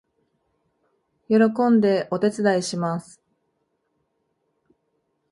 [1.27, 1.35] 喜
[1.69, 3.21] んでお手伝いします